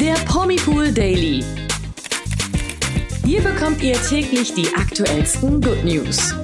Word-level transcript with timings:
Der 0.00 0.14
Promipool 0.14 0.92
Daily. 0.92 1.44
Hier 3.22 3.42
bekommt 3.42 3.82
ihr 3.82 4.00
täglich 4.00 4.54
die 4.54 4.66
aktuellsten 4.74 5.60
Good 5.60 5.84
News. 5.84 6.34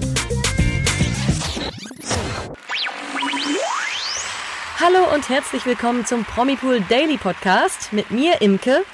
Hallo 4.79 5.15
und 5.15 5.31
herzlich 5.31 5.65
willkommen 5.65 6.05
zum 6.05 6.27
Promipool 6.27 6.83
Daily 6.83 7.17
Podcast 7.17 7.95
mit 7.95 8.11
mir 8.11 8.43
Imke 8.43 8.85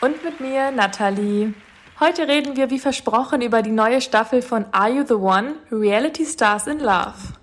und 0.00 0.24
mit 0.24 0.40
mir 0.40 0.70
Nathalie. 0.70 1.52
Heute 2.00 2.26
reden 2.26 2.56
wir 2.56 2.70
wie 2.70 2.78
versprochen 2.78 3.42
über 3.42 3.60
die 3.60 3.70
neue 3.70 4.00
Staffel 4.00 4.40
von 4.40 4.64
Are 4.72 4.90
You 4.90 5.04
the 5.06 5.12
One? 5.12 5.56
Reality 5.70 6.24
Stars 6.24 6.66
in 6.66 6.78
Love. 6.78 7.39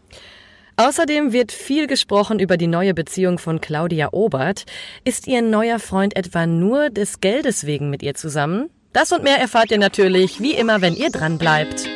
Außerdem 0.80 1.34
wird 1.34 1.52
viel 1.52 1.88
gesprochen 1.88 2.38
über 2.38 2.56
die 2.56 2.68
neue 2.68 2.94
Beziehung 2.94 3.40
von 3.40 3.60
Claudia 3.60 4.10
Obert. 4.12 4.66
Ist 5.04 5.26
ihr 5.26 5.42
neuer 5.42 5.80
Freund 5.80 6.16
etwa 6.16 6.46
nur 6.46 6.92
des 6.92 7.20
Geldes 7.20 7.66
wegen 7.66 7.90
mit 7.90 8.04
ihr 8.04 8.14
zusammen? 8.14 8.70
Das 8.94 9.12
und 9.12 9.24
mehr 9.24 9.40
erfahrt 9.40 9.72
ihr 9.72 9.80
natürlich, 9.80 10.40
wie 10.40 10.54
immer, 10.54 10.82
wenn 10.82 10.94
ihr 10.94 11.10
dran 11.10 11.40
bleibt. 11.40 11.88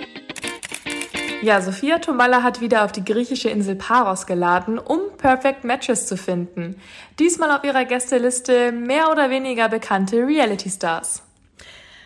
Ja, 1.44 1.62
Sophia 1.62 2.00
Tomalla 2.00 2.42
hat 2.42 2.60
wieder 2.60 2.84
auf 2.84 2.92
die 2.92 3.06
griechische 3.06 3.50
Insel 3.50 3.76
Paros 3.76 4.26
geladen, 4.26 4.80
um 4.80 5.00
Perfect 5.16 5.64
Matches 5.64 6.08
zu 6.08 6.18
finden. 6.18 6.76
Diesmal 7.20 7.56
auf 7.56 7.64
ihrer 7.64 7.86
Gästeliste 7.86 8.72
mehr 8.72 9.12
oder 9.12 9.30
weniger 9.30 9.70
bekannte 9.70 10.26
Reality 10.26 10.72
Stars. 10.72 11.22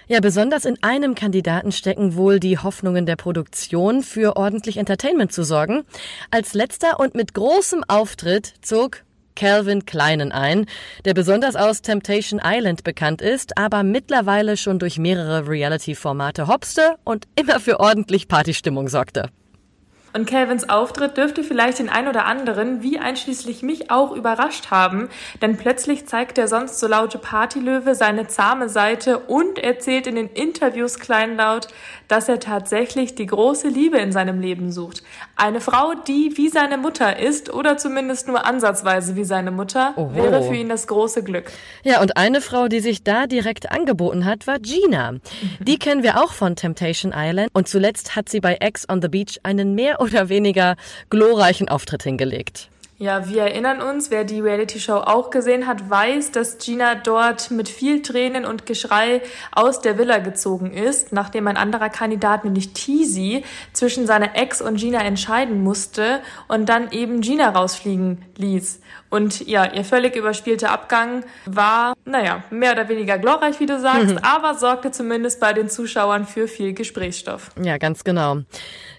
Ja, 0.08 0.20
besonders 0.20 0.66
in 0.66 0.77
einem 0.84 1.16
Kandidaten 1.16 1.72
stecken 1.72 2.16
wohl 2.16 2.40
die 2.40 2.59
Hoffnungen 2.59 3.08
der 3.08 3.16
Produktion, 3.16 4.04
für 4.04 4.38
ordentlich 4.38 4.78
Entertainment 4.78 5.31
zu 5.31 5.44
sorgen. 5.44 5.84
Als 6.30 6.54
letzter 6.54 7.00
und 7.00 7.16
mit 7.16 7.34
großem 7.34 7.84
Auftritt 7.88 8.54
zog 8.62 9.04
Calvin 9.36 9.86
Kleinen 9.86 10.31
ein, 10.31 10.68
der 11.05 11.16
besonders 11.16 11.55
aus 11.55 11.81
Temptation 11.81 12.40
Island 12.44 12.84
bekannt 12.84 13.23
ist, 13.23 13.58
aber 13.58 13.81
mittlerweile 13.81 14.58
schon 14.58 14.78
durch 14.78 15.00
mehrere 15.00 15.48
Reality-Formate 15.48 16.48
hopste 16.48 16.98
und 17.03 17.28
immer 17.36 17.59
für 17.59 17.80
ordentlich 17.80 18.28
Partystimmung 18.28 18.88
sorgte. 18.88 19.31
Und 20.16 20.27
Calvins 20.27 20.69
Auftritt 20.69 21.17
dürfte 21.17 21.44
vielleicht 21.44 21.80
den 21.80 21.89
ein 21.89 22.08
oder 22.08 22.25
anderen, 22.25 22.81
wie 22.81 22.99
einschließlich 22.99 23.63
mich, 23.63 23.91
auch 23.91 24.13
überrascht 24.13 24.71
haben, 24.71 25.09
denn 25.41 25.58
plötzlich 25.58 26.08
zeigt 26.08 26.38
der 26.38 26.47
sonst 26.47 26.80
so 26.80 26.88
laute 26.88 27.17
Partylöwe 27.17 27.95
seine 27.95 28.25
zahme 28.27 28.69
Seite 28.69 29.19
und 29.19 29.59
erzählt 29.59 30.08
in 30.08 30.16
den 30.16 30.30
Interviews 30.30 30.99
kleinlaut, 30.99 31.67
dass 32.08 32.30
er 32.30 32.39
tatsächlich 32.39 33.16
die 33.16 33.25
große 33.25 33.67
Liebe 33.67 33.97
in 33.97 34.13
seinem 34.13 34.39
Leben 34.39 34.71
sucht. 34.71 35.03
Eine 35.36 35.59
Frau, 35.59 35.93
die 36.08 36.38
wie 36.38 36.47
seine 36.47 36.77
Mutter 36.77 37.19
ist 37.19 37.53
oder 37.53 37.77
zumindest 37.77 38.30
nur 38.30 38.45
ansatzweise 38.45 39.17
wie 39.17 39.25
seine 39.25 39.52
Mutter, 39.52 39.93
Oho. 39.97 40.16
wäre 40.16 40.43
für 40.43 40.55
ihn 40.55 40.69
das 40.69 40.88
große 40.88 41.23
Glück. 41.23 41.52
Ja, 41.83 42.02
und 42.02 42.16
eine 42.16 42.39
Frau, 42.39 42.69
die 42.69 42.80
sich 42.80 43.03
da 43.03 43.27
direkt 43.27 43.69
angeboten 43.69 44.23
hat, 44.23 44.47
war 44.47 44.59
Gina. 44.59 45.16
Die 45.59 45.77
kennen 45.77 46.03
wir 46.03 46.23
auch 46.23 46.31
von 46.31 46.55
Temptation 46.55 47.13
Island 47.13 47.49
und 47.52 47.67
zuletzt 47.67 48.16
hat 48.16 48.30
sie 48.30 48.39
bei 48.39 48.55
Ex 48.61 48.88
on 48.88 49.02
the 49.02 49.09
Beach 49.09 49.39
einen 49.43 49.75
mehr 49.75 49.99
oder 50.06 50.30
weniger 50.30 50.75
glorreichen 51.09 51.70
Auftritt 51.70 52.03
hingelegt. 52.03 52.70
Ja, 52.98 53.28
wir 53.28 53.42
erinnern 53.42 53.81
uns, 53.81 54.09
wer 54.09 54.23
die 54.23 54.39
Reality-Show 54.39 54.95
auch 54.95 55.30
gesehen 55.30 55.67
hat, 55.67 55.89
weiß, 55.89 56.31
dass 56.31 56.59
Gina 56.59 56.95
dort 56.95 57.52
mit 57.52 57.67
viel 57.67 58.02
Tränen 58.02 58.45
und 58.45 58.66
Geschrei 58.66 59.22
aus 59.52 59.81
der 59.81 59.98
Villa 59.98 60.20
gezogen 60.20 60.72
ist, 60.72 61.11
nachdem 61.11 61.48
ein 61.48 61.58
anderer 61.58 61.89
Kandidat, 61.89 62.45
nämlich 62.45 62.72
Teasy, 62.72 63.44
zwischen 63.73 64.08
seiner 64.08 64.38
Ex 64.38 64.61
und 64.61 64.78
Gina 64.78 65.00
entscheiden 65.03 65.61
musste 65.61 66.22
und 66.48 66.70
dann 66.70 66.89
eben 66.94 67.20
Gina 67.20 67.50
rausfliegen 67.50 68.23
ließ. 68.38 68.80
Und 69.16 69.47
ja, 69.47 69.71
ihr 69.71 69.85
völlig 69.85 70.17
überspielter 70.17 70.71
Abgang 70.71 71.23
war, 71.45 71.94
naja, 72.03 72.44
mehr 72.49 72.73
oder 72.73 72.89
weniger 72.89 73.17
glorreich, 73.17 73.61
wie 73.61 73.66
du 73.66 73.80
sagst, 73.80 74.16
mhm. 74.16 74.17
aber 74.17 74.55
sorgte 74.55 74.91
zumindest 74.91 75.39
bei 75.39 75.53
den 75.53 75.69
Zuschauern 75.69 76.25
für 76.25 76.49
viel 76.49 76.73
Gesprächsstoff. 76.73 77.52
Ja, 77.64 77.77
ganz 77.77 78.04
genau. 78.04 78.39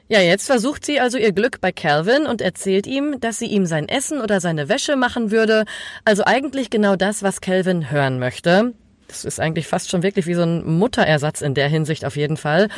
Ja, 0.08 0.20
jetzt 0.20 0.46
versucht 0.46 0.86
sie 0.86 1.00
also 1.00 1.18
ihr 1.18 1.32
Glück 1.32 1.60
bei 1.60 1.70
Calvin 1.70 2.26
und 2.26 2.40
erzählt 2.40 2.86
ihm, 2.86 3.20
dass 3.20 3.38
sie 3.38 3.46
ihm 3.46 3.66
sein 3.66 3.88
Essen 3.88 4.22
oder 4.22 4.40
seine 4.40 4.70
Wäsche 4.70 4.96
machen 4.96 5.30
würde. 5.30 5.64
Also 6.06 6.24
eigentlich 6.24 6.70
genau 6.70 6.96
das, 6.96 7.22
was 7.22 7.42
Calvin 7.42 7.90
hören 7.90 8.18
möchte. 8.18 8.72
Das 9.08 9.24
ist 9.24 9.40
eigentlich 9.40 9.66
fast 9.66 9.90
schon 9.90 10.02
wirklich 10.02 10.26
wie 10.26 10.34
so 10.34 10.42
ein 10.42 10.78
Mutterersatz 10.78 11.40
in 11.40 11.54
der 11.54 11.68
Hinsicht 11.68 12.04
auf 12.04 12.16
jeden 12.16 12.36
Fall. 12.36 12.68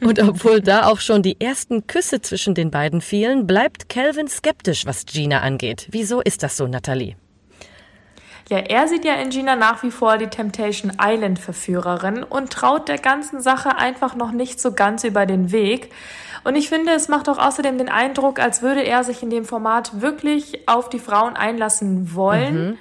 Und 0.00 0.20
obwohl 0.20 0.60
da 0.60 0.86
auch 0.86 1.00
schon 1.00 1.22
die 1.22 1.40
ersten 1.40 1.86
Küsse 1.86 2.20
zwischen 2.20 2.54
den 2.54 2.70
beiden 2.70 3.00
fielen, 3.00 3.46
bleibt 3.46 3.88
Calvin 3.88 4.28
skeptisch, 4.28 4.86
was 4.86 5.06
Gina 5.06 5.40
angeht. 5.40 5.88
Wieso 5.90 6.20
ist 6.20 6.42
das 6.42 6.56
so, 6.56 6.66
Natalie? 6.66 7.16
Ja, 8.48 8.58
er 8.58 8.88
sieht 8.88 9.04
ja 9.04 9.14
in 9.14 9.30
Gina 9.30 9.56
nach 9.56 9.82
wie 9.82 9.90
vor 9.90 10.18
die 10.18 10.26
Temptation 10.26 10.92
Island 11.00 11.38
Verführerin 11.38 12.22
und 12.22 12.50
traut 12.50 12.88
der 12.88 12.98
ganzen 12.98 13.40
Sache 13.40 13.76
einfach 13.76 14.14
noch 14.14 14.32
nicht 14.32 14.60
so 14.60 14.72
ganz 14.72 15.04
über 15.04 15.26
den 15.26 15.52
Weg. 15.52 15.90
Und 16.44 16.56
ich 16.56 16.68
finde, 16.68 16.92
es 16.92 17.08
macht 17.08 17.28
auch 17.28 17.38
außerdem 17.38 17.78
den 17.78 17.88
Eindruck, 17.88 18.40
als 18.40 18.62
würde 18.62 18.82
er 18.82 19.04
sich 19.04 19.22
in 19.22 19.30
dem 19.30 19.44
Format 19.44 20.00
wirklich 20.00 20.68
auf 20.68 20.88
die 20.88 20.98
Frauen 20.98 21.36
einlassen 21.36 22.14
wollen. 22.14 22.66
Mhm. 22.66 22.78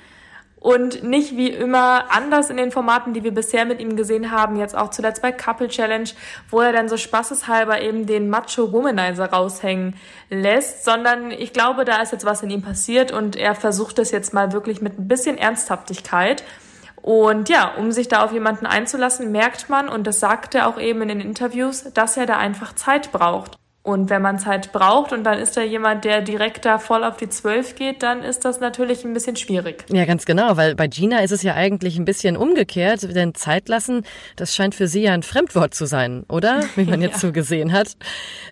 Und 0.61 1.01
nicht 1.01 1.35
wie 1.35 1.49
immer 1.49 2.11
anders 2.11 2.51
in 2.51 2.57
den 2.57 2.71
Formaten, 2.71 3.13
die 3.13 3.23
wir 3.23 3.33
bisher 3.33 3.65
mit 3.65 3.81
ihm 3.81 3.95
gesehen 3.95 4.29
haben, 4.29 4.57
jetzt 4.57 4.77
auch 4.77 4.91
zuletzt 4.91 5.23
bei 5.23 5.31
Couple 5.31 5.69
Challenge, 5.69 6.07
wo 6.51 6.61
er 6.61 6.71
dann 6.71 6.87
so 6.87 6.97
spaßeshalber 6.97 7.81
eben 7.81 8.05
den 8.05 8.29
Macho 8.29 8.71
Womanizer 8.71 9.25
raushängen 9.25 9.95
lässt, 10.29 10.85
sondern 10.85 11.31
ich 11.31 11.51
glaube, 11.51 11.83
da 11.83 11.99
ist 12.03 12.11
jetzt 12.11 12.25
was 12.25 12.43
in 12.43 12.51
ihm 12.51 12.61
passiert 12.61 13.11
und 13.11 13.35
er 13.35 13.55
versucht 13.55 13.97
es 13.97 14.11
jetzt 14.11 14.35
mal 14.35 14.51
wirklich 14.51 14.83
mit 14.83 14.99
ein 14.99 15.07
bisschen 15.07 15.35
Ernsthaftigkeit. 15.35 16.43
Und 17.01 17.49
ja, 17.49 17.73
um 17.79 17.91
sich 17.91 18.07
da 18.07 18.23
auf 18.23 18.31
jemanden 18.31 18.67
einzulassen, 18.67 19.31
merkt 19.31 19.67
man, 19.67 19.89
und 19.89 20.05
das 20.05 20.19
sagt 20.19 20.53
er 20.53 20.67
auch 20.67 20.79
eben 20.79 21.01
in 21.01 21.07
den 21.07 21.21
Interviews, 21.21 21.91
dass 21.95 22.17
er 22.17 22.27
da 22.27 22.37
einfach 22.37 22.75
Zeit 22.75 23.11
braucht. 23.11 23.57
Und 23.83 24.11
wenn 24.11 24.21
man 24.21 24.37
Zeit 24.37 24.71
braucht 24.71 25.11
und 25.11 25.23
dann 25.23 25.39
ist 25.39 25.57
da 25.57 25.61
jemand, 25.61 26.05
der 26.05 26.21
direkt 26.21 26.65
da 26.65 26.77
voll 26.77 27.03
auf 27.03 27.17
die 27.17 27.29
Zwölf 27.29 27.73
geht, 27.73 28.03
dann 28.03 28.21
ist 28.21 28.45
das 28.45 28.59
natürlich 28.59 29.03
ein 29.03 29.13
bisschen 29.13 29.35
schwierig. 29.35 29.85
Ja, 29.89 30.05
ganz 30.05 30.25
genau, 30.25 30.55
weil 30.55 30.75
bei 30.75 30.87
Gina 30.87 31.21
ist 31.21 31.31
es 31.31 31.41
ja 31.41 31.55
eigentlich 31.55 31.97
ein 31.97 32.05
bisschen 32.05 32.37
umgekehrt, 32.37 33.15
denn 33.15 33.33
Zeit 33.33 33.69
lassen, 33.69 34.03
das 34.35 34.55
scheint 34.55 34.75
für 34.75 34.87
sie 34.87 35.01
ja 35.01 35.13
ein 35.13 35.23
Fremdwort 35.23 35.73
zu 35.73 35.87
sein, 35.87 36.25
oder? 36.29 36.61
Wie 36.75 36.85
man 36.85 37.01
jetzt 37.01 37.23
ja. 37.23 37.29
so 37.29 37.31
gesehen 37.31 37.71
hat. 37.71 37.97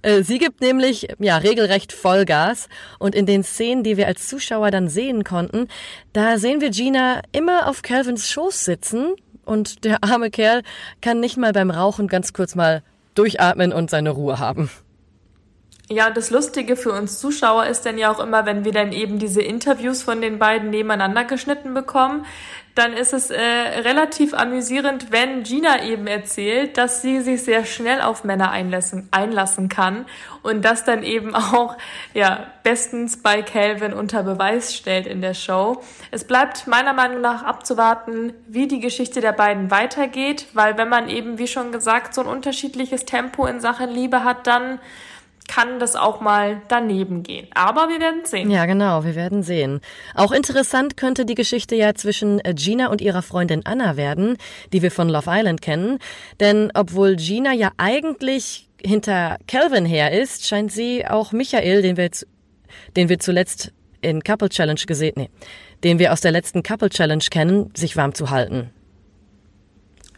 Äh, 0.01 0.23
sie 0.23 0.39
gibt 0.39 0.61
nämlich, 0.61 1.09
ja, 1.19 1.37
regelrecht 1.37 1.93
Vollgas 1.93 2.67
und 2.97 3.13
in 3.13 3.27
den 3.27 3.43
Szenen, 3.43 3.83
die 3.83 3.97
wir 3.97 4.07
als 4.07 4.27
Zuschauer 4.27 4.71
dann 4.71 4.89
sehen 4.89 5.23
konnten, 5.23 5.67
da 6.11 6.39
sehen 6.39 6.59
wir 6.59 6.71
Gina 6.71 7.21
immer 7.33 7.67
auf 7.67 7.83
Calvins 7.83 8.31
Schoß 8.31 8.65
sitzen 8.65 9.13
und 9.45 9.85
der 9.85 10.03
arme 10.03 10.31
Kerl 10.31 10.63
kann 11.01 11.19
nicht 11.19 11.37
mal 11.37 11.53
beim 11.53 11.69
Rauchen 11.69 12.07
ganz 12.07 12.33
kurz 12.33 12.55
mal 12.55 12.81
durchatmen 13.13 13.73
und 13.73 13.91
seine 13.91 14.09
Ruhe 14.09 14.39
haben. 14.39 14.71
Ja, 15.91 16.07
und 16.07 16.15
das 16.15 16.29
Lustige 16.29 16.75
für 16.75 16.91
uns 16.91 17.19
Zuschauer 17.19 17.65
ist 17.65 17.83
dann 17.83 17.97
ja 17.97 18.11
auch 18.11 18.19
immer, 18.19 18.45
wenn 18.45 18.63
wir 18.63 18.71
dann 18.71 18.91
eben 18.91 19.17
diese 19.17 19.41
Interviews 19.41 20.03
von 20.03 20.21
den 20.21 20.37
beiden 20.37 20.69
nebeneinander 20.69 21.23
geschnitten 21.23 21.73
bekommen, 21.73 22.27
dann 22.75 22.93
ist 22.93 23.11
es 23.11 23.31
äh, 23.31 23.41
relativ 23.41 24.35
amüsierend, 24.35 25.11
wenn 25.11 25.41
Gina 25.41 25.83
eben 25.83 26.05
erzählt, 26.05 26.77
dass 26.77 27.01
sie 27.01 27.21
sich 27.21 27.43
sehr 27.43 27.65
schnell 27.65 28.01
auf 28.01 28.23
Männer 28.23 28.51
einlassen, 28.51 29.09
einlassen 29.09 29.67
kann 29.67 30.05
und 30.43 30.63
das 30.63 30.85
dann 30.85 31.01
eben 31.01 31.33
auch 31.35 31.75
ja 32.13 32.45
bestens 32.61 33.23
bei 33.23 33.41
Calvin 33.41 33.91
unter 33.91 34.21
Beweis 34.21 34.75
stellt 34.75 35.07
in 35.07 35.21
der 35.21 35.33
Show. 35.33 35.81
Es 36.11 36.23
bleibt 36.23 36.67
meiner 36.67 36.93
Meinung 36.93 37.19
nach 37.19 37.43
abzuwarten, 37.43 38.33
wie 38.47 38.67
die 38.67 38.79
Geschichte 38.79 39.21
der 39.21 39.33
beiden 39.33 39.71
weitergeht, 39.71 40.45
weil 40.53 40.77
wenn 40.77 40.87
man 40.87 41.09
eben 41.09 41.39
wie 41.39 41.47
schon 41.47 41.71
gesagt 41.71 42.13
so 42.13 42.21
ein 42.21 42.27
unterschiedliches 42.27 43.05
Tempo 43.05 43.47
in 43.47 43.59
Sachen 43.59 43.89
Liebe 43.89 44.23
hat, 44.23 44.45
dann 44.45 44.79
kann 45.49 45.79
das 45.79 45.95
auch 45.95 46.21
mal 46.21 46.61
daneben 46.67 47.23
gehen. 47.23 47.47
Aber 47.55 47.89
wir 47.89 47.99
werden 47.99 48.23
sehen. 48.23 48.51
Ja, 48.51 48.65
genau, 48.65 49.03
wir 49.03 49.15
werden 49.15 49.41
sehen. 49.41 49.81
Auch 50.13 50.31
interessant 50.31 50.95
könnte 50.95 51.25
die 51.25 51.35
Geschichte 51.35 51.75
ja 51.75 51.95
zwischen 51.95 52.39
äh, 52.45 52.53
Gina 52.53 52.87
und 52.87 53.01
ihrer 53.01 53.23
Freundin 53.23 53.65
Anna 53.65 53.97
werden, 53.97 54.37
die 54.71 54.83
wir 54.83 54.91
von 54.91 55.09
Love 55.09 55.29
Island 55.29 55.61
kennen. 55.61 55.97
Denn 56.39 56.71
obwohl 56.75 57.15
Gina 57.15 57.51
ja 57.53 57.71
eigentlich 57.77 58.69
hinter 58.81 59.37
Calvin 59.47 59.85
her 59.85 60.11
ist, 60.11 60.47
scheint 60.47 60.71
sie 60.71 61.05
auch 61.05 61.31
Michael, 61.31 61.81
den 61.81 61.97
wir, 61.97 62.09
den 62.95 63.09
wir 63.09 63.19
zuletzt 63.19 63.73
in 64.01 64.23
Couple 64.23 64.49
Challenge 64.49 64.79
gesehen, 64.85 65.15
nee, 65.17 65.29
den 65.83 65.99
wir 65.99 66.13
aus 66.13 66.21
der 66.21 66.31
letzten 66.31 66.63
Couple 66.63 66.89
Challenge 66.89 67.23
kennen, 67.29 67.71
sich 67.75 67.97
warm 67.97 68.13
zu 68.13 68.29
halten. 68.29 68.69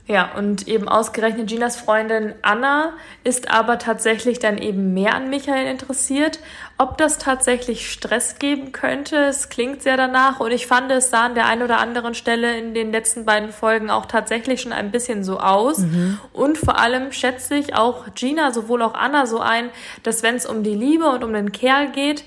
Ja, 0.08 0.32
und 0.36 0.68
eben 0.68 0.90
ausgerechnet 0.90 1.48
Ginas 1.48 1.78
Freundin 1.78 2.34
Anna 2.42 2.94
ist 3.24 3.52
aber 3.52 3.78
tatsächlich 3.78 4.40
dann 4.40 4.58
eben 4.58 4.94
mehr 4.94 5.14
an 5.14 5.30
Michael 5.30 5.68
interessiert. 5.68 6.40
Ob 6.78 6.98
das 6.98 7.20
tatsächlich 7.20 7.92
Stress 7.92 8.40
geben 8.40 8.72
könnte, 8.72 9.18
es 9.18 9.50
klingt 9.50 9.84
sehr 9.84 9.98
danach 9.98 10.40
und 10.40 10.52
ich 10.52 10.66
fand, 10.66 10.92
es 10.92 11.12
sah 11.12 11.26
an 11.26 11.36
der 11.36 11.46
einen 11.46 11.62
oder 11.62 11.78
anderen 11.78 12.16
Stelle 12.16 12.58
in 12.58 12.74
den 12.74 12.92
letzten 12.92 13.26
beiden 13.26 13.52
Folgen 13.52 13.92
auch 13.92 14.08
tatsächlich 14.08 14.62
schon 14.62 14.74
ein 14.74 14.92
bisschen 14.92 15.24
so 15.24 15.40
aus. 15.40 15.78
Mhm. 15.78 16.18
Und 16.34 16.58
vor 16.58 16.80
allem 16.80 17.12
schätze 17.12 17.56
ich 17.56 17.76
auch 17.76 18.06
Gina, 18.16 18.52
sowohl 18.52 18.82
auch 18.82 18.96
Anna 18.96 19.28
so 19.28 19.40
ein, 19.40 19.70
dass 20.02 20.24
wenn 20.24 20.36
es 20.36 20.48
um 20.48 20.64
die 20.64 20.76
Liebe 20.76 21.06
und 21.06 21.24
um 21.24 21.32
den 21.32 21.52
Kerl 21.52 21.92
geht, 21.92 22.26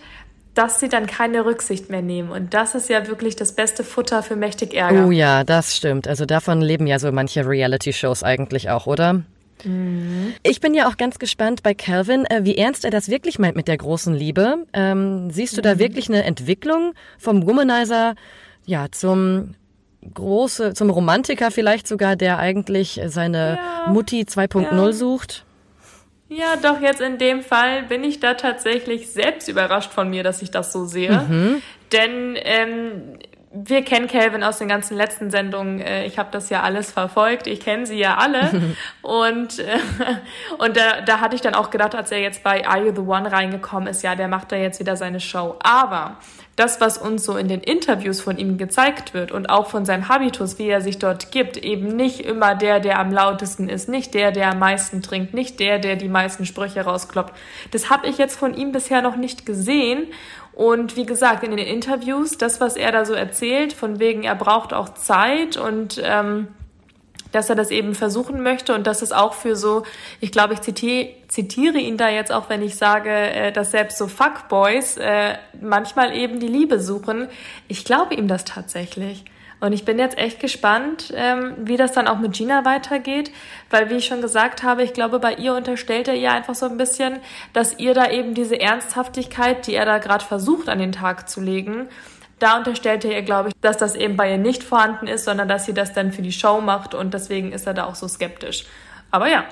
dass 0.55 0.81
sie 0.81 0.89
dann 0.89 1.06
keine 1.06 1.45
Rücksicht 1.45 1.91
mehr 1.91 2.03
nehmen. 2.03 2.31
Und 2.31 2.55
das 2.55 2.75
ist 2.75 2.89
ja 2.89 3.06
wirklich 3.09 3.37
das 3.37 3.53
beste 3.53 3.85
Futter 3.85 4.23
für 4.23 4.37
mächtig 4.37 4.75
Ärger. 4.75 5.06
Oh 5.06 5.11
ja, 5.11 5.45
das 5.45 5.77
stimmt. 5.77 6.09
Also 6.09 6.27
davon 6.27 6.61
leben 6.62 6.87
ja 6.87 6.99
so 6.99 7.11
manche 7.12 7.47
Reality-Shows 7.47 8.23
eigentlich 8.23 8.71
auch, 8.71 8.87
oder? 8.87 9.23
Mhm. 9.65 10.35
Ich 10.43 10.61
bin 10.61 10.75
ja 10.75 10.89
auch 10.89 10.97
ganz 10.97 11.19
gespannt 11.19 11.62
bei 11.62 11.75
Calvin, 11.75 12.25
äh, 12.27 12.45
wie 12.45 12.56
ernst 12.56 12.85
er 12.85 12.91
das 12.91 13.09
wirklich 13.09 13.39
meint 13.39 13.56
mit 13.56 13.69
der 13.69 13.77
großen 13.77 14.15
Liebe. 14.15 14.67
Ähm, 14.73 15.31
siehst 15.31 15.56
du 15.56 15.62
da 15.62 15.75
mhm. 15.75 15.79
wirklich 15.81 16.09
eine 16.09 16.25
Entwicklung 16.25 16.95
vom 17.19 17.47
Womanizer 17.47 18.15
ja 18.67 18.87
zum 18.91 19.55
große, 20.12 20.75
zum 20.75 20.91
Romantiker 20.91 21.51
vielleicht 21.51 21.89
sogar, 21.89 22.17
der 22.17 22.39
eigentlich 22.39 23.01
seine 23.06 23.59
ja, 23.59 23.93
Mutti 23.93 24.23
2.0 24.23 24.65
ja. 24.65 24.93
sucht? 24.93 25.44
Ja, 26.37 26.57
doch 26.57 26.81
jetzt 26.81 27.01
in 27.01 27.19
dem 27.19 27.43
Fall 27.43 27.85
bin 27.85 28.03
ich 28.03 28.19
da 28.19 28.35
tatsächlich 28.35 29.09
selbst 29.09 29.49
überrascht 29.49 29.93
von 29.93 30.11
mir, 30.11 30.25
dass 30.25 30.43
ich 30.43 30.51
das 30.51 30.73
so 30.73 30.85
sehe. 30.85 31.13
Mhm. 31.13 31.63
Denn 31.93 32.37
ähm, 32.37 33.19
wir 33.55 33.83
kennen 33.83 34.09
Calvin 34.09 34.43
aus 34.43 34.59
den 34.59 34.67
ganzen 34.67 34.97
letzten 34.97 35.31
Sendungen. 35.31 35.81
Äh, 35.81 36.06
ich 36.06 36.19
habe 36.19 36.29
das 36.33 36.51
ja 36.51 36.62
alles 36.62 36.91
verfolgt. 36.91 37.47
Ich 37.47 37.61
kenne 37.61 37.87
sie 37.87 37.97
ja 37.97 38.17
alle. 38.17 38.51
und 39.03 39.61
äh, 39.61 39.79
und 40.59 40.77
da, 40.77 41.01
da 41.03 41.21
hatte 41.21 41.37
ich 41.37 41.41
dann 41.41 41.55
auch 41.55 41.71
gedacht, 41.71 41.95
als 41.95 42.11
er 42.11 42.19
jetzt 42.19 42.43
bei 42.43 42.67
Are 42.67 42.85
You 42.85 42.93
the 42.95 43.01
One 43.01 43.31
reingekommen 43.31 43.89
ist, 43.89 44.03
ja, 44.03 44.17
der 44.17 44.29
macht 44.29 44.51
da 44.51 44.56
jetzt 44.56 44.81
wieder 44.81 44.97
seine 44.97 45.21
Show. 45.21 45.56
Aber 45.62 46.19
das, 46.56 46.81
was 46.81 46.99
uns 46.99 47.25
so 47.25 47.37
in 47.37 47.49
den 47.49 47.61
Interviews 47.61 48.21
von 48.21 48.39
ihm 48.39 48.59
gezeigt 48.59 49.12
wird 49.12 49.33
und 49.33 49.49
auch 49.49 49.69
von 49.69 49.85
seinem 49.85 50.09
Habitus, 50.09 50.59
wie 50.59 50.69
er 50.69 50.81
sich 50.81 50.99
dort 50.99 51.33
gibt, 51.33 51.56
eben 51.56 51.97
nicht 51.97 52.21
immer 52.21 52.55
der, 52.55 52.81
der 52.81 52.99
am 52.99 53.12
lautesten 53.12 53.69
ist, 53.69 53.89
nicht 53.89 54.15
der, 54.15 54.31
der 54.31 54.51
am 54.51 54.59
meisten 54.59 55.03
trinkt, 55.03 55.35
nicht 55.35 55.59
der, 55.59 55.79
der 55.79 55.97
die 55.97 56.09
meisten 56.09 56.47
Sprüche 56.47 56.83
rauskloppt. 56.83 57.35
Das 57.73 57.91
habe 57.91 58.06
ich 58.06 58.19
jetzt 58.19 58.39
von 58.39 58.55
ihm 58.55 58.73
bisher 58.73 59.03
noch 59.03 59.17
nicht 59.17 59.47
gesehen. 59.47 60.06
Und 60.55 60.97
wie 60.97 61.06
gesagt, 61.06 61.43
in 61.43 61.51
den 61.51 61.67
Interviews, 61.67 62.39
das, 62.39 62.61
was 62.61 62.77
er 62.77 62.93
da 62.93 63.05
so 63.05 63.12
erzählt, 63.12 63.73
von 63.73 63.99
wegen, 63.99 64.23
er 64.23 64.37
braucht 64.37 64.73
auch 64.73 64.91
Zeit 64.91 65.56
und 65.56 66.01
ähm, 66.03 66.49
dass 67.33 67.51
er 67.51 67.56
das 67.56 67.73
eben 67.73 67.97
versuchen 67.97 68.43
möchte 68.43 68.75
und 68.75 68.87
dass 68.87 69.03
es 69.03 69.11
auch 69.11 69.35
für 69.35 69.56
so, 69.56 69.83
ich 70.21 70.31
glaube, 70.31 70.55
ich 70.55 70.61
zitiere, 70.61 71.09
zitiere 71.27 71.79
ihn 71.79 71.97
da 71.97 72.09
jetzt 72.09 72.31
auch, 72.31 72.49
wenn 72.49 72.62
ich 72.62 72.77
sage, 72.77 73.11
äh, 73.11 73.51
dass 73.51 73.73
selbst 73.73 73.99
so 73.99 74.06
Fuckboys 74.06 74.97
äh, 74.99 75.35
manchmal 75.61 76.15
eben 76.15 76.39
die 76.39 76.47
Liebe 76.47 76.79
suchen. 76.79 77.27
Ich 77.67 77.85
glaube 77.85 78.15
ihm 78.15 78.29
das 78.29 78.45
tatsächlich. 78.45 79.25
Und 79.65 79.73
ich 79.73 79.87
bin 79.87 79.99
jetzt 79.99 80.19
echt 80.19 80.41
gespannt, 80.41 81.11
ähm, 81.17 81.55
wie 81.57 81.79
das 81.79 81.93
dann 81.93 82.07
auch 82.07 82.19
mit 82.19 82.35
Gina 82.35 82.67
weitergeht, 82.67 83.31
weil 83.71 83.89
wie 83.89 83.95
ich 83.95 84.05
schon 84.05 84.21
gesagt 84.21 84.63
habe, 84.63 84.83
ich 84.83 84.93
glaube, 84.93 85.19
bei 85.21 85.37
ihr 85.37 85.55
unterstellt 85.55 86.07
er 86.07 86.15
ihr 86.15 86.33
einfach 86.33 86.55
so 86.55 86.67
ein 86.67 86.77
bisschen, 86.77 87.21
dass 87.55 87.79
ihr 87.79 87.95
da 87.95 88.11
eben 88.11 88.35
diese 88.35 88.61
Ernsthaftigkeit, 88.61 89.67
die 89.67 89.75
er 89.75 89.87
da 89.87 89.97
gerade 89.97 90.23
versucht 90.23 90.69
an 90.69 90.81
den 90.81 90.93
Tag 90.93 91.31
zu 91.31 91.41
legen, 91.41 91.89
da 92.41 92.59
unterstellt 92.59 93.07
er 93.07 93.13
ihr, 93.13 93.23
glaube 93.23 93.49
ich, 93.49 93.55
dass 93.63 93.79
das 93.79 93.95
eben 93.95 94.19
bei 94.19 94.33
ihr 94.33 94.37
nicht 94.37 94.63
vorhanden 94.63 95.07
ist, 95.07 95.25
sondern 95.25 95.49
dass 95.49 95.65
sie 95.65 95.73
das 95.73 95.95
dann 95.95 96.13
für 96.13 96.21
die 96.21 96.33
Show 96.33 96.61
macht. 96.61 96.95
Und 96.95 97.15
deswegen 97.15 97.51
ist 97.51 97.67
er 97.67 97.73
da 97.73 97.85
auch 97.85 97.95
so 97.95 98.07
skeptisch. 98.07 98.67
Aber 99.11 99.31
ja, 99.31 99.47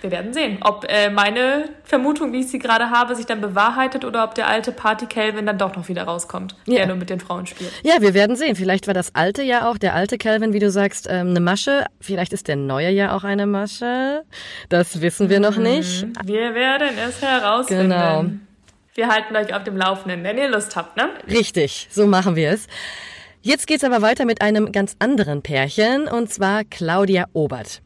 wir 0.00 0.10
werden 0.10 0.32
sehen, 0.32 0.58
ob 0.60 0.84
äh, 0.88 1.10
meine 1.10 1.70
Vermutung, 1.84 2.32
wie 2.32 2.40
ich 2.40 2.48
sie 2.48 2.58
gerade 2.58 2.90
habe, 2.90 3.14
sich 3.14 3.26
dann 3.26 3.40
bewahrheitet 3.40 4.04
oder 4.04 4.24
ob 4.24 4.34
der 4.34 4.48
alte 4.48 4.72
Party 4.72 5.06
Calvin 5.06 5.46
dann 5.46 5.58
doch 5.58 5.74
noch 5.76 5.88
wieder 5.88 6.04
rauskommt, 6.04 6.56
ja. 6.66 6.76
der 6.76 6.86
nur 6.88 6.96
mit 6.96 7.10
den 7.10 7.20
Frauen 7.20 7.46
spielt. 7.46 7.72
Ja, 7.82 8.00
wir 8.00 8.14
werden 8.14 8.36
sehen. 8.36 8.56
Vielleicht 8.56 8.86
war 8.86 8.94
das 8.94 9.14
alte 9.14 9.42
ja 9.42 9.68
auch, 9.68 9.78
der 9.78 9.94
alte 9.94 10.18
Calvin, 10.18 10.52
wie 10.52 10.58
du 10.58 10.70
sagst, 10.70 11.06
ähm, 11.08 11.30
eine 11.30 11.40
Masche. 11.40 11.86
Vielleicht 12.00 12.32
ist 12.32 12.48
der 12.48 12.56
neue 12.56 12.90
ja 12.90 13.16
auch 13.16 13.24
eine 13.24 13.46
Masche. 13.46 14.24
Das 14.68 15.00
wissen 15.00 15.28
wir 15.28 15.40
noch 15.40 15.56
nicht. 15.56 16.06
Wir 16.24 16.54
werden 16.54 16.90
es 17.08 17.22
herausfinden. 17.22 17.84
Genau. 17.84 18.24
Wir 18.94 19.08
halten 19.08 19.34
euch 19.34 19.52
auf 19.54 19.64
dem 19.64 19.76
Laufenden, 19.76 20.22
wenn 20.22 20.38
ihr 20.38 20.48
Lust 20.48 20.76
habt, 20.76 20.96
ne? 20.96 21.08
Richtig, 21.28 21.88
so 21.90 22.06
machen 22.06 22.36
wir 22.36 22.50
es. 22.50 22.68
Jetzt 23.42 23.66
geht's 23.66 23.84
aber 23.84 24.02
weiter 24.02 24.24
mit 24.24 24.40
einem 24.40 24.70
ganz 24.70 24.96
anderen 25.00 25.42
Pärchen, 25.42 26.06
und 26.08 26.32
zwar 26.32 26.62
Claudia 26.64 27.26
Obert. 27.32 27.82